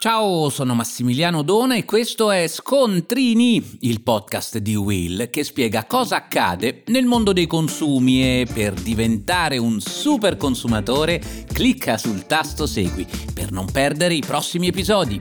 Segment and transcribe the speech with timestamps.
[0.00, 6.14] Ciao, sono Massimiliano Dona e questo è Scontrini, il podcast di Will che spiega cosa
[6.14, 11.20] accade nel mondo dei consumi e per diventare un super consumatore
[11.52, 15.20] clicca sul tasto Segui per non perdere i prossimi episodi.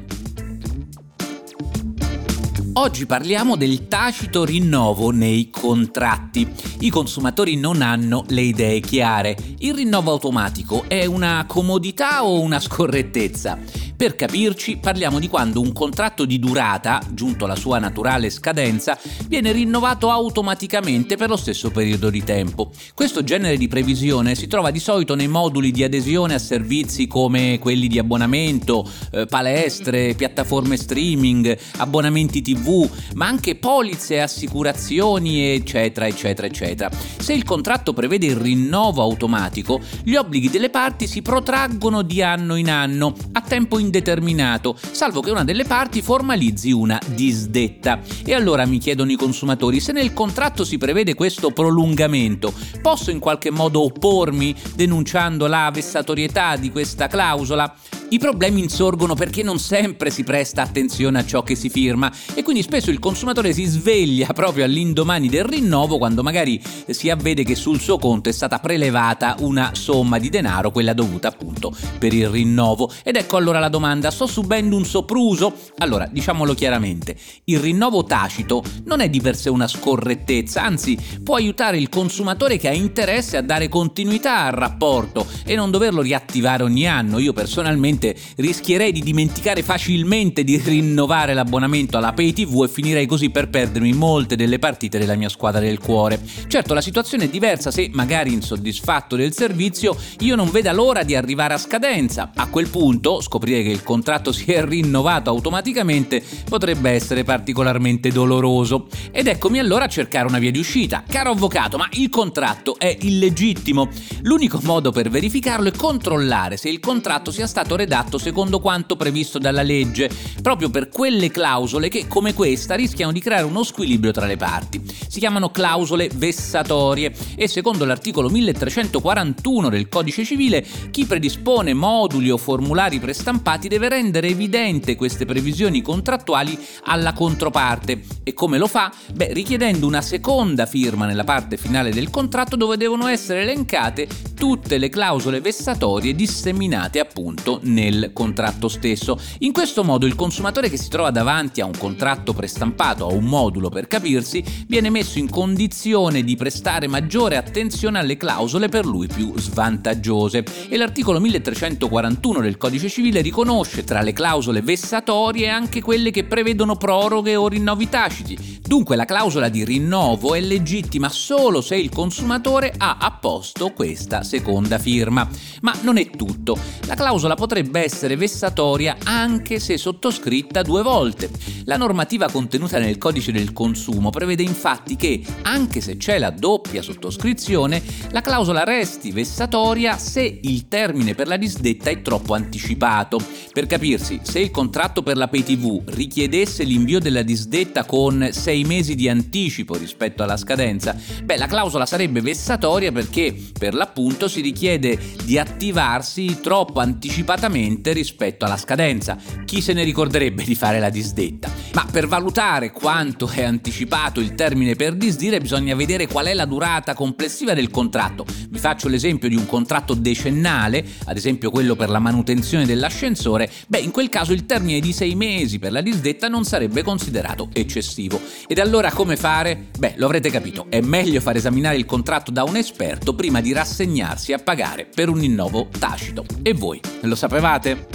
[2.73, 6.47] Oggi parliamo del tacito rinnovo nei contratti.
[6.81, 9.35] I consumatori non hanno le idee chiare.
[9.57, 13.57] Il rinnovo automatico è una comodità o una scorrettezza?
[13.97, 18.95] Per capirci, parliamo di quando un contratto di durata, giunto alla sua naturale scadenza,
[19.27, 22.69] viene rinnovato automaticamente per lo stesso periodo di tempo.
[22.93, 27.57] Questo genere di previsione si trova di solito nei moduli di adesione a servizi come
[27.57, 36.45] quelli di abbonamento, eh, palestre, piattaforme streaming, abbonamenti TV, ma anche polizze, assicurazioni, eccetera, eccetera,
[36.45, 36.91] eccetera.
[37.17, 42.57] Se il contratto prevede il rinnovo automatico, gli obblighi delle parti si protraggono di anno
[42.57, 47.99] in anno, a tempo indeterminato indeterminato, salvo che una delle parti formalizzi una disdetta.
[48.23, 53.19] E allora mi chiedono i consumatori, se nel contratto si prevede questo prolungamento, posso in
[53.19, 57.73] qualche modo oppormi denunciando la vessatorietà di questa clausola?
[58.09, 62.41] I problemi insorgono perché non sempre si presta attenzione a ciò che si firma e
[62.41, 67.53] quindi spesso il consumatore si sveglia proprio all'indomani del rinnovo quando magari si avvede che
[67.55, 72.29] sul suo conto è stata prelevata una somma di denaro, quella dovuta appunto per il
[72.29, 72.89] rinnovo.
[73.03, 75.53] Ed ecco allora la domanda, sto subendo un sopruso?
[75.79, 81.35] Allora, diciamolo chiaramente, il rinnovo tacito non è di per sé una scorrettezza, anzi può
[81.35, 86.63] aiutare il consumatore che ha interesse a dare continuità al rapporto e non doverlo riattivare
[86.63, 87.19] ogni anno.
[87.19, 93.05] Io personalmente probabilmente rischierei di dimenticare facilmente di rinnovare l'abbonamento alla Pay TV e finirei
[93.05, 96.19] così per perdermi molte delle partite della mia squadra del cuore.
[96.47, 101.15] Certo, la situazione è diversa se, magari insoddisfatto del servizio, io non veda l'ora di
[101.15, 102.31] arrivare a scadenza.
[102.35, 108.87] A quel punto, scoprire che il contratto si è rinnovato automaticamente potrebbe essere particolarmente doloroso.
[109.11, 111.03] Ed eccomi allora a cercare una via di uscita.
[111.07, 113.89] Caro avvocato, ma il contratto è illegittimo.
[114.21, 118.97] L'unico modo per verificarlo è controllare se il contratto sia stato redatto redatto secondo quanto
[118.97, 120.11] previsto dalla legge,
[120.41, 124.83] proprio per quelle clausole che, come questa, rischiano di creare uno squilibrio tra le parti.
[125.07, 132.37] Si chiamano clausole vessatorie e secondo l'articolo 1341 del Codice civile, chi predispone moduli o
[132.37, 138.01] formulari prestampati deve rendere evidente queste previsioni contrattuali alla controparte.
[138.23, 138.91] E come lo fa?
[139.13, 144.77] Beh, richiedendo una seconda firma nella parte finale del contratto dove devono essere elencate tutte
[144.77, 149.19] le clausole vessatorie disseminate appunto nel contratto stesso.
[149.39, 153.25] In questo modo il consumatore che si trova davanti a un contratto prestampato, a un
[153.25, 159.05] modulo per capirsi, viene messo in condizione di prestare maggiore attenzione alle clausole per lui
[159.05, 166.09] più svantaggiose e l'articolo 1341 del Codice civile riconosce tra le clausole vessatorie anche quelle
[166.09, 168.55] che prevedono proroghe o rinnovi taciti.
[168.65, 174.77] Dunque la clausola di rinnovo è legittima solo se il consumatore ha apposto questa seconda
[174.79, 175.25] firma.
[175.61, 176.57] Ma non è tutto.
[176.85, 181.29] La clausola potrebbe essere vessatoria anche se sottoscritta due volte.
[181.65, 186.81] La normativa contenuta nel codice del consumo prevede infatti che, anche se c'è la doppia
[186.81, 193.19] sottoscrizione, la clausola resti vessatoria se il termine per la disdetta è troppo anticipato.
[193.51, 198.95] Per capirsi, se il contratto per la PayTV richiedesse l'invio della disdetta con sei mesi
[198.95, 204.41] di anticipo rispetto alla scadenza, beh, la clausola sarebbe vessatoria perché, per l'appunto, punto si
[204.41, 207.56] richiede di attivarsi troppo anticipatamente
[207.93, 209.17] rispetto alla scadenza.
[209.45, 211.49] Chi se ne ricorderebbe di fare la disdetta?
[211.77, 216.45] Ma per valutare quanto è anticipato il termine per disdire bisogna vedere qual è la
[216.45, 218.25] durata complessiva del contratto.
[218.49, 223.77] Vi faccio l'esempio di un contratto decennale, ad esempio quello per la manutenzione dell'ascensore, beh
[223.77, 228.19] in quel caso il termine di sei mesi per la disdetta non sarebbe considerato eccessivo.
[228.47, 229.67] Ed allora come fare?
[229.77, 233.53] Beh, lo avrete capito, è meglio far esaminare il contratto da un esperto prima di
[233.53, 236.25] rassegnare impegnarsi a pagare per un rinnovo tacito.
[236.43, 237.87] E voi, lo sapevate?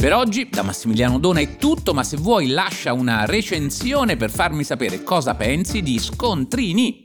[0.00, 4.64] Per oggi da Massimiliano Dona è tutto, ma se vuoi lascia una recensione per farmi
[4.64, 7.02] sapere cosa pensi di Scontrini.